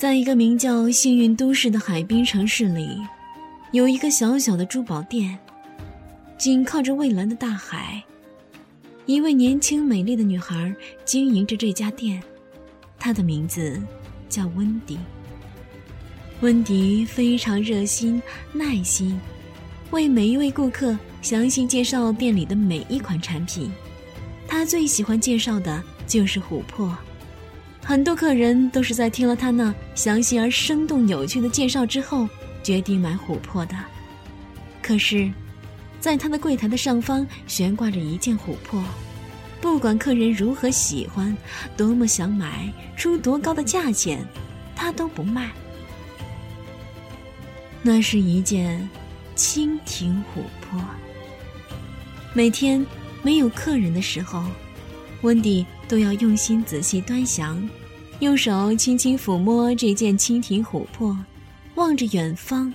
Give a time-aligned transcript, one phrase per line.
[0.00, 2.98] 在一个名叫幸运都市的海滨城市里，
[3.72, 5.38] 有一个小小的珠宝店，
[6.38, 8.02] 紧靠着蔚蓝的大海。
[9.04, 10.74] 一位年轻美丽的女孩
[11.04, 12.18] 经营着这家店，
[12.98, 13.78] 她的名字
[14.26, 14.98] 叫温迪。
[16.40, 18.22] 温迪非常热心、
[18.54, 19.20] 耐心，
[19.90, 23.70] 为每一位顾客详细介绍店里的每一款产品。
[24.48, 26.96] 她最喜欢介绍的就是琥珀。
[27.82, 32.28] 很多客人都是在听了他那详细而生动有趣的介绍之后，
[32.62, 33.74] 决定买琥珀的。
[34.82, 35.30] 可是，
[35.98, 38.82] 在他的柜台的上方悬挂着一件琥珀，
[39.60, 41.36] 不管客人如何喜欢，
[41.76, 44.24] 多么想买，出多高的价钱，
[44.76, 45.50] 他都不卖。
[47.82, 48.88] 那是一件
[49.36, 50.80] 蜻蜓琥珀。
[52.32, 52.84] 每天
[53.22, 54.44] 没有客人的时候，
[55.22, 57.68] 温迪都要用心仔细端详。
[58.20, 61.18] 用手轻轻抚摸这件蜻蜓琥珀，
[61.74, 62.72] 望着远方，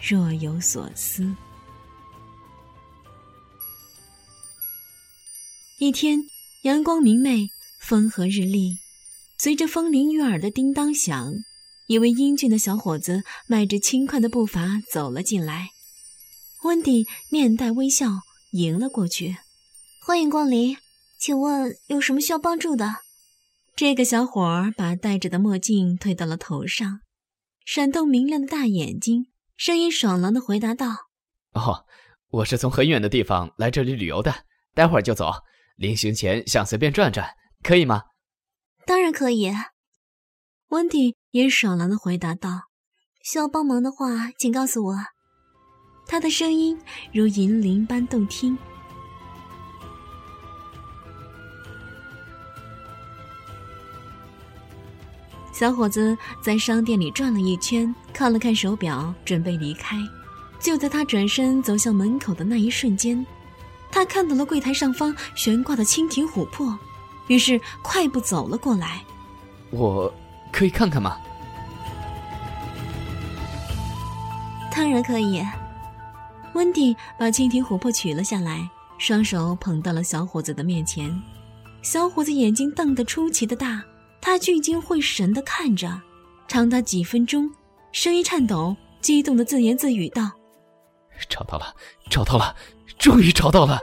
[0.00, 1.30] 若有所思。
[5.78, 6.18] 一天，
[6.62, 8.78] 阳光明媚，风和日丽，
[9.36, 11.34] 随着风铃悦耳的叮当响，
[11.88, 15.72] 一位英俊的小伙子迈着轻快的步伐走了进来。
[16.62, 19.36] 温迪面带微笑迎了过去
[20.00, 20.76] ：“欢迎光临，
[21.26, 22.98] 请问有什么需要帮助的？”
[23.74, 27.00] 这个小伙儿把戴着的墨镜推到了头上，
[27.64, 30.86] 闪动明亮的大眼睛，声音爽朗的回答道
[31.50, 31.84] ：“哦，
[32.28, 34.32] 我是从很远的地方来这里旅游的，
[34.72, 35.32] 待会儿就走。
[35.74, 37.28] 临行前想随便转转，
[37.64, 38.02] 可以吗
[38.86, 39.52] ？”“当然可以。”
[40.70, 42.68] 温迪也爽朗的回答道。
[43.24, 44.96] “需要帮忙的话，请告诉我。”
[46.06, 46.80] 他的声音
[47.12, 48.56] 如银铃般动听。
[55.58, 59.96] 小伙子在商店里转了一圈，看了看手表，准备离开。
[60.60, 63.24] 就在他转身走向门口的那一瞬间，
[63.90, 66.78] 他看到了柜台上方悬挂的蜻蜓琥珀，
[67.28, 69.02] 于是快步走了过来。
[69.70, 70.12] 我
[70.52, 71.16] 可以看看吗？
[74.70, 75.42] 当然可以。
[76.52, 81.10] 温迪把蜻蜓琥珀取了下来，双手捧到了小伙子的面前。
[81.80, 83.82] 小伙子眼睛瞪得出奇的大。
[84.28, 86.02] 他聚精会神地看着，
[86.48, 87.48] 长达几分钟，
[87.92, 90.32] 声音颤抖，激动地自言自语道
[91.30, 91.72] ：“找到了，
[92.10, 92.56] 找到了，
[92.98, 93.78] 终于找到了。”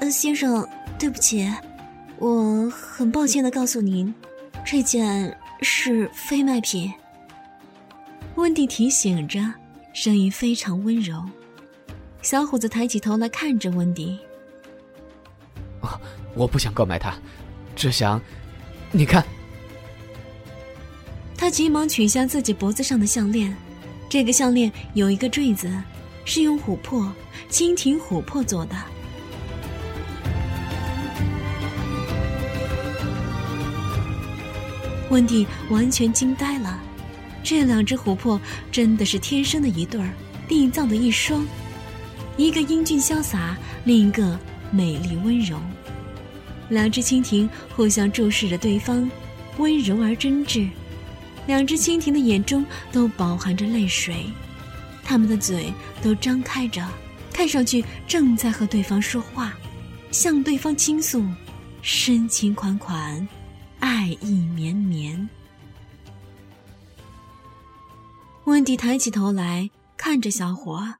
[0.00, 0.68] 呃，先生，
[0.98, 1.48] 对不起，
[2.16, 4.12] 我很抱歉地告诉您，
[4.66, 6.92] 这件是非卖品。
[8.34, 9.38] 温迪提醒着，
[9.92, 11.24] 声音非常温柔。
[12.20, 14.18] 小伙子抬起头来看着温迪。
[16.38, 17.12] 我不想购买它，
[17.74, 18.20] 只想，
[18.92, 19.24] 你看。
[21.36, 23.54] 他急忙取下自己脖子上的项链，
[24.08, 25.68] 这个项链有一个坠子，
[26.24, 27.12] 是用琥珀
[27.50, 28.76] 蜻蜓琥珀做的。
[35.10, 36.78] 温蒂完全惊呆了，
[37.42, 40.10] 这两只琥珀真的是天生的一对儿，
[40.48, 41.44] 缔造的一双，
[42.36, 44.38] 一个英俊潇洒，另一个
[44.70, 45.58] 美丽温柔。
[46.68, 49.10] 两只蜻蜓互相注视着对方，
[49.56, 50.68] 温柔而真挚。
[51.46, 54.26] 两只蜻蜓的眼中都饱含着泪水，
[55.02, 56.86] 它们的嘴都张开着，
[57.32, 59.56] 看上去正在和对方说话，
[60.10, 61.24] 向对方倾诉，
[61.80, 63.26] 深情款款，
[63.78, 65.28] 爱意绵绵。
[68.44, 70.96] 温迪抬起头来看着小伙，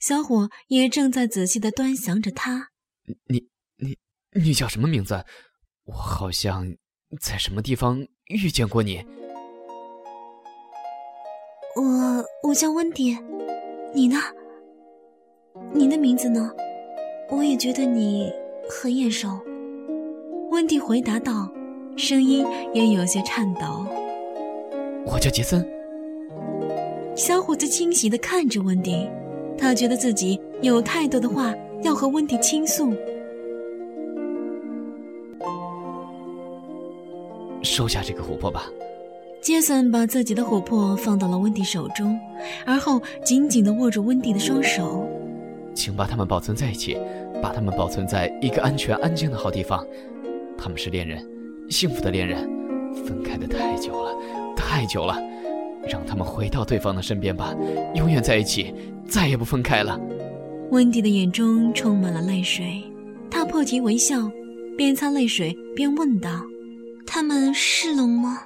[0.00, 2.70] 小伙也正在仔细的端详着他。
[3.28, 3.51] 你。
[4.34, 5.24] 你叫什么名字？
[5.84, 6.74] 我好像
[7.20, 9.04] 在什么地方遇见过你。
[11.76, 13.18] 我我叫温迪，
[13.94, 14.16] 你呢？
[15.74, 16.50] 你的名字呢？
[17.30, 18.32] 我也觉得你
[18.70, 19.28] 很眼熟。
[20.50, 21.52] 温迪回答道，
[21.96, 23.86] 声音也有些颤抖。
[25.04, 25.66] 我叫杰森。
[27.14, 29.10] 小伙子惊喜的看着温迪，
[29.58, 32.94] 他觉得自己有太多的话要和温迪倾诉。
[37.72, 38.66] 收下这个琥珀吧。
[39.40, 42.20] 杰森把自己的琥珀放到了温蒂手中，
[42.66, 45.08] 而后紧紧地握住温蒂的双手。
[45.74, 46.98] 请把它们保存在一起，
[47.42, 49.82] 把它们保存在一个安全、安静的好地方。
[50.58, 51.26] 他们是恋人，
[51.70, 52.46] 幸福的恋人，
[53.06, 54.14] 分开的太久了，
[54.54, 55.18] 太久了。
[55.88, 57.54] 让他们回到对方的身边吧，
[57.94, 58.72] 永远在一起，
[59.08, 59.98] 再也不分开了。
[60.72, 62.84] 温迪的眼中充满了泪水，
[63.30, 64.30] 他破涕为笑，
[64.76, 66.30] 边擦泪水边问道。
[67.22, 68.40] 他们是龙吗？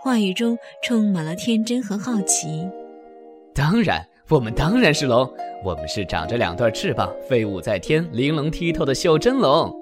[0.00, 2.70] 话语中充满了天真和好奇。
[3.52, 5.28] 当然，我们当然是龙，
[5.64, 9.76] 我们是长着两对翅膀、飞舞在天、玲珑剔透的袖珍龙。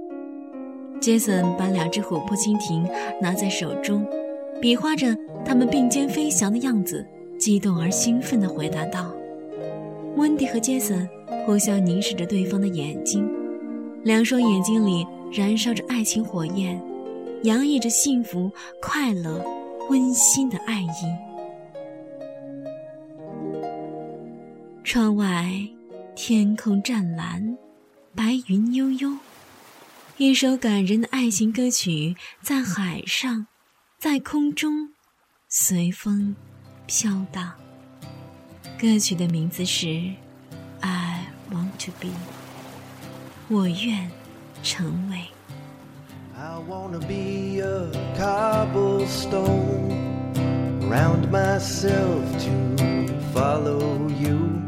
[0.99, 2.89] 杰森把两只琥珀蜻蜓
[3.21, 4.07] 拿在手中，
[4.59, 5.15] 比划着
[5.45, 7.07] 它们并肩飞翔的样子，
[7.39, 9.13] 激动而兴奋地回答道
[10.17, 11.07] ：“温迪和杰森
[11.45, 13.31] 互相凝视着对方的眼睛，
[14.03, 16.83] 两双眼睛里燃烧着爱情火焰，
[17.43, 19.43] 洋溢着幸福、快乐、
[19.89, 20.87] 温馨的爱意。”
[24.85, 25.69] 窗外，
[26.17, 27.57] 天空湛蓝，
[28.15, 29.19] 白云悠悠。
[30.17, 33.47] 一首感人的爱情歌曲在海上，
[33.99, 34.93] 在空中
[35.49, 36.35] 随风
[36.87, 37.53] 飘荡。
[38.81, 39.87] 歌曲的名字是
[40.81, 42.09] 《I Want to Be》，
[43.49, 44.11] 我愿
[44.63, 45.38] 成为。
[46.41, 49.91] I wanna be a cobblestone
[50.85, 54.63] around myself to follow you.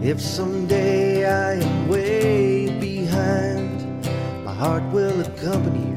[0.00, 4.06] If someday I am way behind
[4.44, 5.96] my heart will accompany you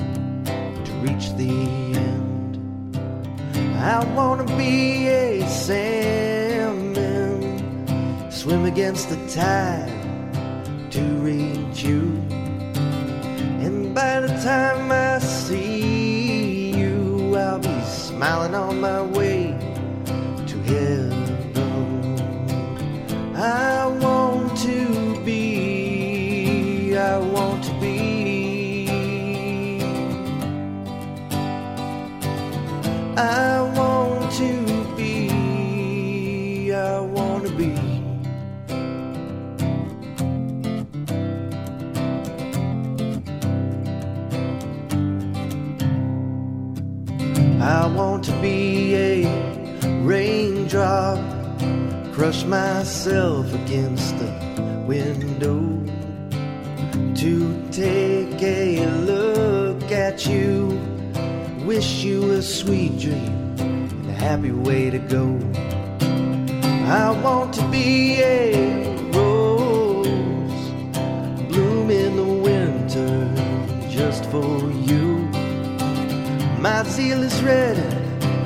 [0.85, 1.51] to reach the
[1.95, 2.57] end.
[3.77, 6.97] I wanna be a salmon,
[8.31, 12.30] swim against the tide to reach you.
[13.71, 19.55] And by the time I see you, I'll be smiling on my way
[20.49, 21.23] to heaven.
[23.33, 29.79] I want to be, I want to be.
[33.17, 33.50] I
[52.21, 55.59] crush myself against the window
[57.15, 60.67] to take a look at you
[61.65, 65.25] wish you a sweet dream and a happy way to go.
[66.85, 68.53] I want to be a
[69.13, 70.69] rose,
[71.49, 73.33] bloom in the winter
[73.89, 74.59] just for
[74.89, 75.27] you.
[76.59, 77.81] My zeal is ready,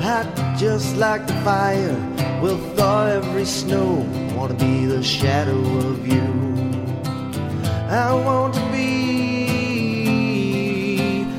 [0.00, 2.15] hot just like the fire.
[2.42, 4.04] Will thaw every snow,
[4.36, 6.22] wanna be the shadow of you.
[7.88, 8.86] I want to be,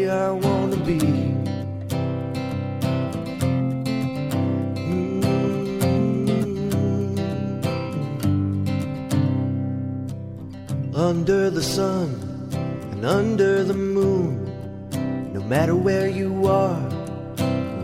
[0.08, 1.23] I want to be.
[11.04, 12.08] Under the sun
[12.92, 14.32] and under the moon,
[15.34, 16.80] no matter where you are,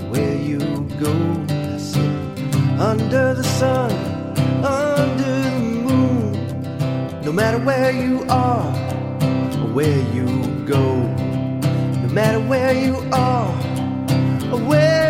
[0.08, 0.58] where you
[0.98, 1.12] go,
[1.50, 3.92] I said, under the sun,
[4.64, 8.72] under the moon no matter where you are
[9.60, 10.26] or where you
[10.64, 10.86] go,
[12.02, 13.50] no matter where you are
[14.50, 15.09] or where.